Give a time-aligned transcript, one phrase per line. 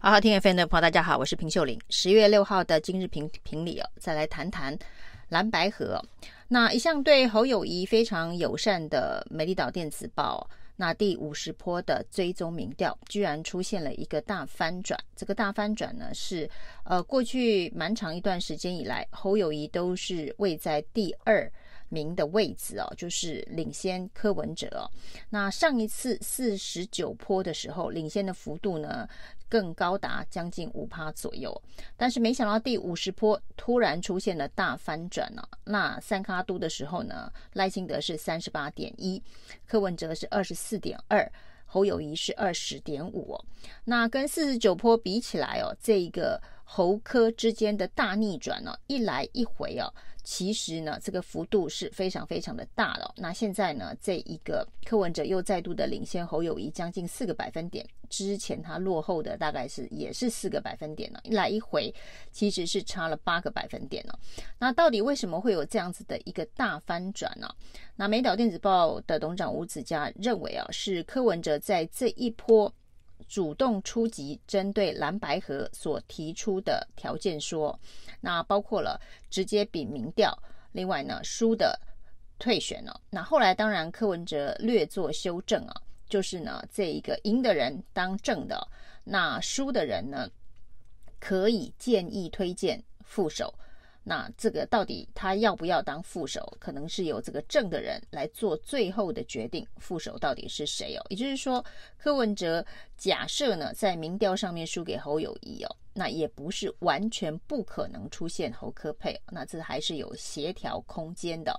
[0.00, 1.76] 好好听 FM 的朋友，大家好，我是平秀玲。
[1.90, 4.78] 十月六号的今日评评理哦，再来谈谈
[5.28, 6.00] 蓝白河。
[6.46, 14.98] 那一向对侯友宜非常友善的美丽岛电子报，那第五十波的追踪民调，居然出现了一个大翻转。
[15.16, 16.48] 这个大翻转呢，是
[16.84, 21.50] 呃过去蛮长一段时间以来，侯友宜都是位在第二。
[21.90, 24.84] 名的位置哦，就是领先柯文哲哦。
[25.30, 29.08] 那上一次四十九波的时候，领先的幅度呢
[29.48, 31.62] 更高达将近五趴左右。
[31.96, 35.42] 但是没想到第五十波突然出现了大翻转呢。
[35.64, 39.22] 那三咖都的时候呢，赖清德是三十八点一，
[39.66, 41.30] 柯文哲是二十四点二，
[41.66, 43.38] 侯友谊是二十点五。
[43.84, 46.40] 那跟四十九坡比起来哦，这一个
[46.70, 49.90] 侯科之间的大逆转呢，一来一回哦。
[50.22, 53.10] 其实呢，这个幅度是非常非常的大了。
[53.16, 61.92] 那现在呢，这一个柯文哲又再度的领先侯友谊将近四个百分点，之前他落后的大概是也是四个百分点呢，一来一回
[62.30, 64.12] 其实是差了八个百分点呢。
[64.58, 67.48] 那到底为什么会有这样子的一个大翻转呢？
[67.96, 72.70] 那美岛电子报的董事长吴子嘉认为啊，是柯文哲在这一波。
[73.28, 77.78] 主动出击，针对蓝白合所提出的条件说，
[78.20, 80.36] 那包括了直接比民调，
[80.72, 81.78] 另外呢输的
[82.38, 83.00] 退选了。
[83.10, 88.66] 那后来当然柯文哲略作修正啊，就是呢这一个赢的人当正的，
[89.04, 90.28] 那输的人呢
[91.20, 93.54] 可以建议推荐副手。
[94.08, 99.66] 那这个到底他要不要当副手，可能是由这个正的人来做最后的决定。
[99.76, 101.04] 副手到底是谁哦？
[101.10, 101.62] 也就是说，
[101.98, 102.64] 柯文哲
[102.96, 111.54] 假设呢，在民调上面输给侯友宜哦，那也不是完全不可能出现侯科配，那这还是有协调空间的。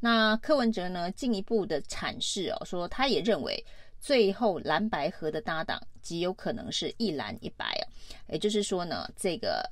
[0.00, 3.64] 那柯文哲呢，进一步的阐释哦，说他也认为
[4.00, 7.86] 最后蓝白合的搭档极有可能是一蓝一白哦，
[8.32, 9.70] 也就是说呢，这个。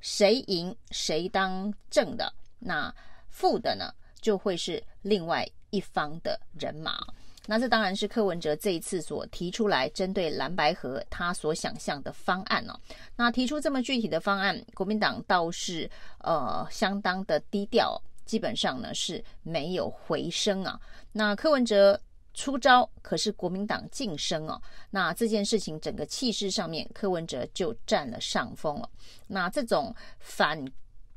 [0.00, 2.94] 谁赢谁当正的，那
[3.28, 6.98] 负的呢，就会是另外一方的人马。
[7.46, 12.78] 那这当然是柯文哲这一次所提出来针对蓝白合他所想象的方案哦。
[13.16, 20.80] 那提出这么具体的方案，国民党倒是呃相当的低调，基本上呢是没有回声啊。
[21.12, 21.98] 那柯文哲。
[22.38, 28.88] 出招，可是国民党晋升哦，那这件事情整个气势上面，柯文哲就占了上风了。
[29.26, 30.64] 那这种反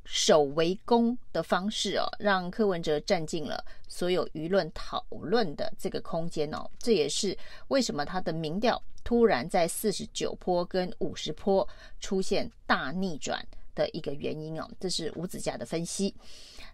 [0.04, 6.68] 守为攻的方式哦，让柯文哲占尽了所有舆论讨论的这个空间哦。
[6.80, 7.38] 这也是
[7.68, 11.66] 为什么他的民调突然在四十九坡跟五十坡
[12.00, 13.46] 出现大逆转
[13.76, 14.68] 的一个原因哦。
[14.80, 16.16] 这是吴子嘉的分析。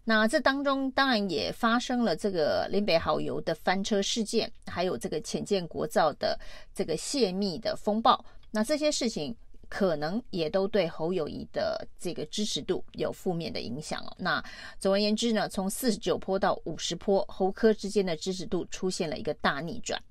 [0.10, 6.40] 那这当中当然也发生了这个林北好油的翻车事件，还有这个浅见国造的
[6.74, 8.24] 这个泄密的风暴。
[8.52, 9.36] 那这些事情
[9.68, 14.16] 可能也都对侯友谊的这个支持度有负面的影响哦。
[14.18, 14.42] 那
[14.80, 20.02] 总而言之呢，从四十九坡到五十坡，侯科之间的支持度出现了一个大逆转。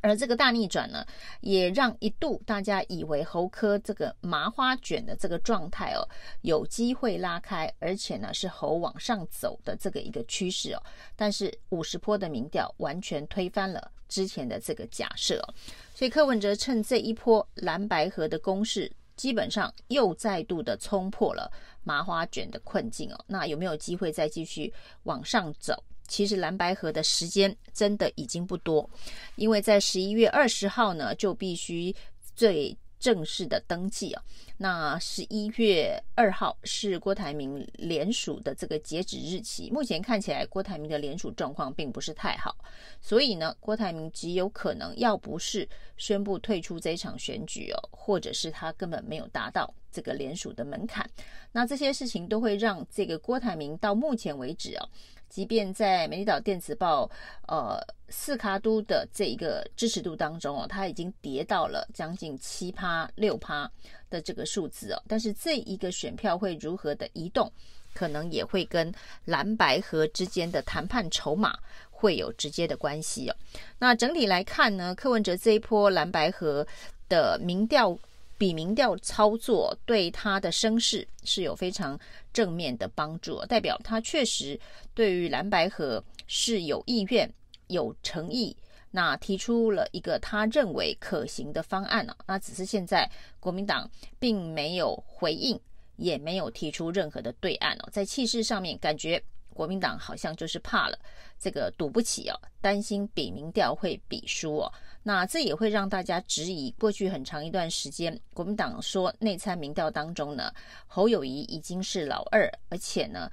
[0.00, 1.04] 而这个大逆转呢，
[1.40, 6.06] 也让一度大家以为侯科这个麻花卷的这个状态哦，
[6.42, 10.82] 有机会拉开，而且呢是侯往上走的这个一个趋势哦。
[11.16, 15.54] 但是五十波的民调完全推翻了之前的这个假设哦，
[15.94, 21.50] 所以柯文哲趁这一波蓝白合的攻势，基本上又再度的冲破了
[21.84, 23.24] 麻花卷的困境哦。
[23.26, 24.72] 那有没有机会再继续
[25.02, 25.84] 往上走？
[26.10, 28.90] 其实蓝白合的时间真的已经不多，
[29.36, 31.94] 因为在十一月二十号呢，就必须
[32.34, 34.22] 最正式的登记啊。
[34.58, 42.54] 那十一月二号是郭台铭联署的这个截止日期，目前看起来郭台铭的联署状况并不是太好，
[43.00, 45.66] 所以呢，郭台铭极有可能要不是
[45.96, 51.08] 宣布退出这场选举哦，或者是他根本没有达到这个联署的门槛，
[51.52, 54.86] 那这些事情都会让这个郭台铭到目前为止啊。
[55.30, 57.08] 即便在美丽岛电子报，
[57.46, 63.70] 呃，四卡都的这一个支持度当中哦，它已经跌到了将近七趴六趴
[64.10, 65.02] 的这个数字哦。
[65.06, 67.50] 但是这一个选票会如何的移动，
[67.94, 68.92] 可能也会跟
[69.24, 71.56] 蓝白河之间的谈判筹码
[71.90, 73.36] 会有直接的关系哦。
[73.78, 76.66] 那整体来看呢，柯文哲这一波蓝白河
[77.08, 77.96] 的民调。
[78.40, 82.00] 比民调操作对他的声势是有非常
[82.32, 84.58] 正面的帮助，代表他确实
[84.94, 87.32] 对于蓝白河是有意愿、
[87.66, 88.56] 有诚意，
[88.90, 92.16] 那提出了一个他认为可行的方案了。
[92.26, 95.58] 那只是现在国民党并没有回应，
[95.96, 99.22] 也没有提出任何的对案哦，在气势上面感觉。
[99.60, 100.98] 国民党好像就是怕了
[101.38, 104.72] 这个赌不起哦，担心比民调会比输哦。
[105.02, 110.50] 那这也会让大家质疑，过去很长一段时间，国民党说内参民调当中呢，
[110.86, 113.30] 侯友宜已经是老二，而且呢，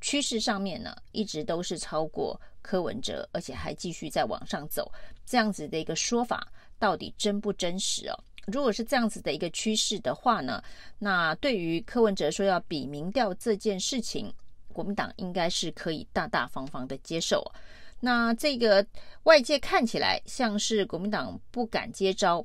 [0.00, 4.90] 趋势上面呢一直都是超过柯文哲，而且还继续在往上走，
[5.26, 8.18] 这样子的一个说法到底真不真实哦？
[8.46, 10.62] 如果是这样子的一个趋势的话呢，
[10.98, 14.32] 那对于柯文哲说要比民调这件事情，
[14.76, 17.42] 国民党应该是可以大大方方的接受。
[17.98, 18.86] 那这个
[19.22, 22.44] 外界看起来像是国民党不敢接招，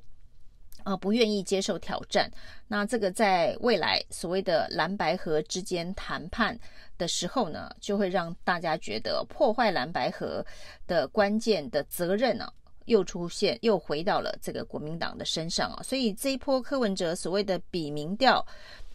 [0.86, 2.32] 啊、不愿意接受挑战。
[2.70, 6.58] 那这个在未来所谓的蓝白河之间谈判
[6.98, 10.46] 的时候呢，就会让大家觉得破坏蓝白河
[10.88, 12.54] 的关键的责任呢、啊。
[12.86, 18.44] 又出现，又回到了这个国民党的身上啊，所以这一波柯文哲所谓的比民调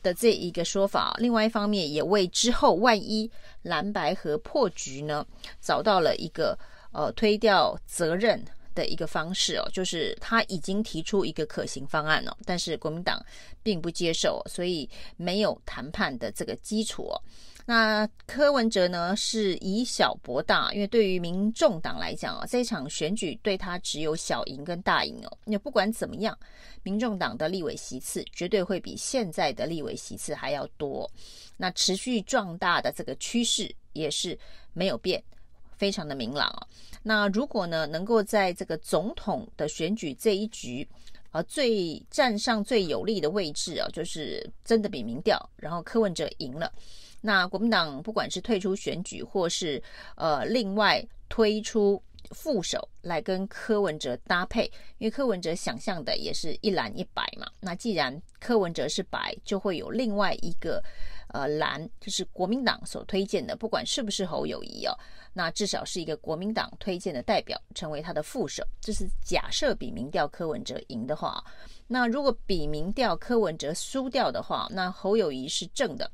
[0.06, 3.28] 的这一个说法，另外一方面也为之后万一
[3.62, 5.26] 蓝白和破局呢，
[5.60, 6.56] 找到了一个
[6.92, 8.40] 呃推掉责任
[8.72, 13.20] 的一个方式哦，就是他已经提出一个可行方案了，但是国民党
[13.64, 17.10] 并不接受，所以没有谈判的这个基础。
[17.68, 25.38] 那柯文哲呢，是以小博大，因为对于民众党来讲啊，这场选举对他只有小赢跟大赢哦。
[25.44, 26.38] 那不管怎么样，
[26.84, 31.10] 民众党的立委席次绝对会比现在的立委席次还要多。
[31.56, 34.38] 那持续壮大的这个趋势也是
[34.72, 35.20] 没有变，
[35.76, 36.66] 非常的明朗啊。
[37.02, 40.88] 那如果呢，能够在这个总统的选举这一局，
[41.32, 46.72] 呃，最站上最有利的位置啊，就是真的比民调，然后柯文哲赢了。
[47.20, 49.82] 那国民党不管是退出选举，或是
[50.16, 52.00] 呃另外推出
[52.30, 57.46] 副手来跟柯文哲搭配，因为柯文哲想象的也是一蓝一白嘛。
[57.60, 60.82] 那既然柯文哲是白，就会有另外一个
[61.28, 64.96] 呃蓝，就是国民党所推荐的，不管是不是侯友谊哦，
[65.38, 68.66] 那至少是一个国民党推荐的代表，成为他的副手。
[68.80, 71.44] 这是假设比民调柯文哲赢的话，
[71.86, 76.10] 那如果比民调柯文哲输掉的话，那侯友宜是正的。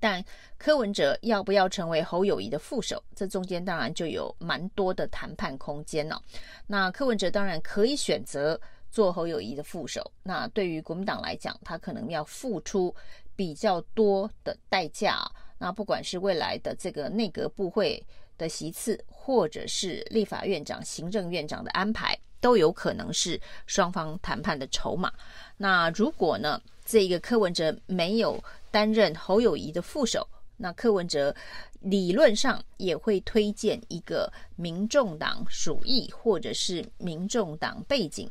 [0.00, 0.24] 但
[0.56, 6.18] 柯文哲要不要成为侯友宜的副手，这中间当然就有蛮多的谈判空间了。
[6.66, 8.58] 那柯文哲当然可以选择
[8.90, 12.92] 做侯友宜的副手，那对于国民党来讲，他可能要付出
[13.36, 15.30] 比较多的代价。
[15.62, 18.04] 那不管是未来的这个内阁部会
[18.36, 25.12] 的席次，或者是立法院长、行政院长的安排，都有可能是双方谈判的筹码。
[25.56, 28.42] 那如果呢，这个柯文哲没有
[28.72, 30.26] 担任侯友谊的副手，
[30.56, 31.32] 那柯文哲
[31.78, 38.28] 理论上也会推荐一个民众党属意或者是民众党背景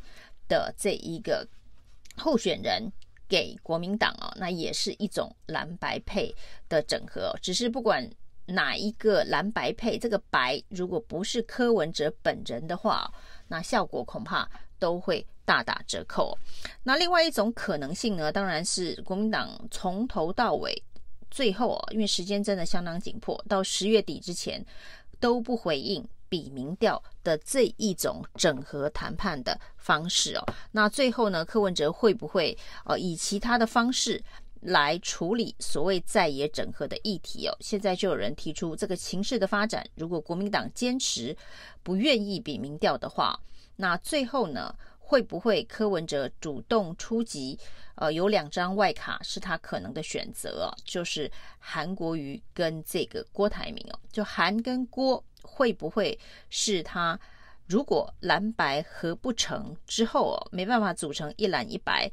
[0.50, 1.48] 的这一个
[2.18, 2.92] 候选人
[3.32, 6.36] 给国民党哦，那也是一种蓝白配
[6.68, 7.34] 的整合。
[7.42, 8.06] 只是不管
[8.48, 13.10] 哪一个蓝白配，这个白如果不是柯文哲本人的话，
[13.48, 14.46] 那效果恐怕
[14.78, 16.38] 都会大打折扣。
[16.84, 20.84] 那另外一种可能性呢，当然是国民党从头到尾，
[21.30, 24.66] 最后啊，因为时间真的相当紧迫，到十月底之前
[25.22, 30.46] 都不回应比民调的这一种整合谈判的方式哦。
[30.72, 34.24] 那最后呢，柯文哲会不会呃以其他的方式
[34.62, 37.58] 来处理所谓在野整合的议题哦？
[37.60, 41.36] 现在就有人提出这个情势的发展，如果国民党坚持
[41.84, 43.38] 不愿意比民调的话，
[43.76, 47.60] 那最后呢，会不会柯文哲主动出击？
[47.96, 54.00] 呃，有两张外卡是他可能的选择哦，就是韩国瑜跟这个郭台铭哦。
[54.12, 56.18] 就韩跟郭会不会
[56.50, 57.20] 是他？
[57.68, 62.12] 如果蓝白合不成之后哦，没办法组成一蓝一白，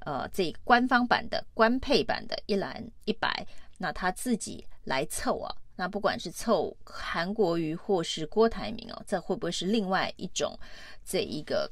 [0.00, 3.46] 呃，这官方版的官配版的一蓝一白，
[3.78, 5.54] 那他自己来凑啊？
[5.76, 10.58] 那不管是凑韩国瑜或是郭台铭哦，这会不会是另外一种
[11.02, 11.70] 这一个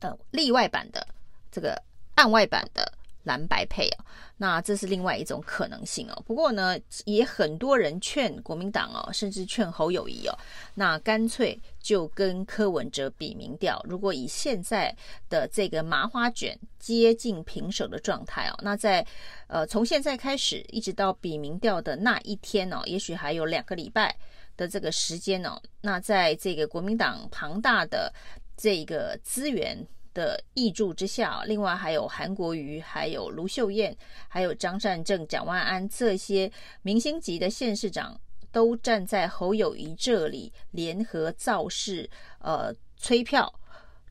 [0.00, 1.06] 呃例外版的
[1.52, 1.80] 这个
[2.16, 2.92] 案外版的
[3.26, 4.04] 蓝白配啊？
[4.38, 6.22] 那这是另外一种可能性哦。
[6.26, 10.38] 不过呢，也很多人劝国民党哦，甚至劝侯友宜哦，
[10.74, 13.84] 那干脆就跟柯文哲比民调。
[13.88, 14.94] 如果以现在
[15.28, 19.04] 的这个麻花卷接近平手的状态哦，那在
[19.48, 24.14] 呃从现在开始一直到比民调的那一天哦，也许还有两个礼拜
[24.56, 25.60] 的这个时间哦。
[25.80, 28.12] 那在这个国民党庞大的
[28.56, 29.84] 这个资源。
[30.16, 33.94] 的挹注之下，另外还有韩国瑜，还有卢秀燕，
[34.28, 38.18] 还有张善政、蒋万安这些明星级的县市长，
[38.50, 42.08] 都站在侯友谊这里联合造势，
[42.38, 43.52] 呃，催票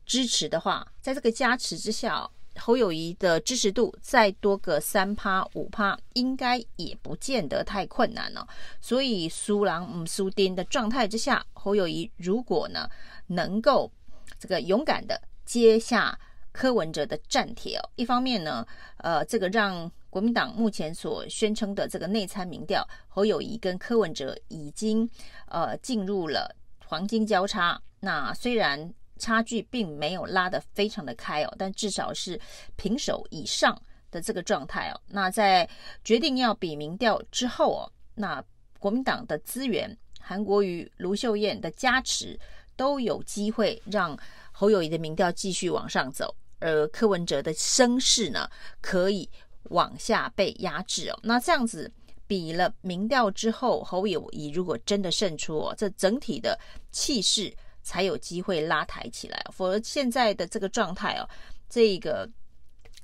[0.04, 8.46] 支持的话，在这个加持之下，侯友谊的支持度再多个三趴五趴，应该也不见得太困难了。
[8.80, 12.88] 所以输人不输阵的状态之下，侯友谊如果呢
[13.26, 13.90] 能够
[14.38, 16.18] 这个勇敢的接下
[16.52, 18.66] 柯文哲的战帖哦，一方面呢，
[18.98, 25.08] 呃，这个让国民党目前所宣称的这个内参民调，侯友宜跟柯文哲已经
[25.48, 27.80] 呃进入了黄金交叉。
[28.00, 32.40] 那虽然差距并没有拉得非常的开哦，但至少是
[32.76, 35.00] 平手以上的这个状态哦。
[35.08, 35.68] 那在
[36.04, 38.42] 决定要比民调之后哦，那
[38.78, 42.38] 国民党的资源、韩国瑜、卢秀燕的加持，
[42.76, 44.16] 都有机会让
[44.58, 48.48] 侯友宜的民调继续往上走，而柯文哲的声势呢，
[48.80, 49.28] 可以
[49.64, 51.18] 往下被压制哦。
[51.22, 51.92] 那这样子
[52.26, 56.58] 比了民调之后，侯友宜如果真的胜出哦，这整体的
[56.90, 57.54] 气势。
[57.88, 61.28] 才有机会拉抬起来，否则现在的这个状态哦，
[61.70, 62.28] 这个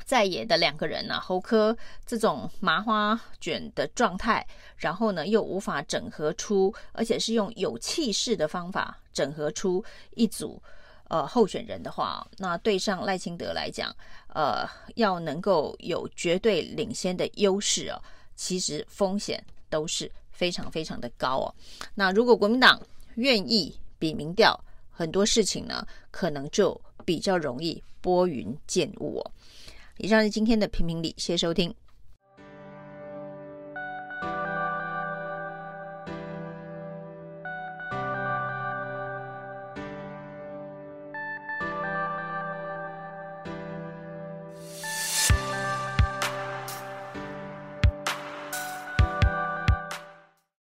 [0.05, 4.45] 在野的两个人呢、侯柯这种麻花卷的状态，
[4.77, 9.85] 然后呢又无法整合出，而且是用有气势的方法整合出
[10.17, 10.61] 一组
[11.13, 13.95] 呃候选人的话，那对上赖清德来讲，
[14.29, 18.01] 呃，要能够有绝对领先的优势哦，
[18.35, 21.55] 其实风险都是非常非常的高哦。
[21.95, 22.81] 那如果国民党
[23.17, 24.59] 愿意比民调，
[24.91, 29.31] 很多事情呢，可能就比较容易拨云见雾哦。
[29.99, 31.75] 以上是今天的评评理，谢谢收听。